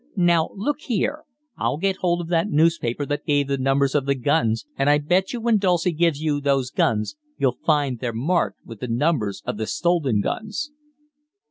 Now 0.15 0.49
look 0.55 0.79
here, 0.81 1.25
I'll 1.59 1.77
get 1.77 1.97
hold 1.97 2.21
of 2.21 2.27
that 2.29 2.49
newspaper 2.49 3.05
that 3.05 3.23
gave 3.23 3.47
the 3.47 3.59
numbers 3.59 3.93
of 3.93 4.07
the 4.07 4.15
guns, 4.15 4.65
and 4.75 4.89
I 4.89 4.97
bet 4.97 5.31
you 5.31 5.39
when 5.39 5.59
Dulcie 5.59 5.91
gives 5.91 6.19
you 6.19 6.41
those 6.41 6.71
guns 6.71 7.17
you'll 7.37 7.59
find 7.63 7.99
they're 7.99 8.11
marked 8.11 8.65
with 8.65 8.79
the 8.79 8.87
numbers 8.87 9.43
of 9.45 9.57
the 9.57 9.67
stolen 9.67 10.19
guns." 10.19 10.71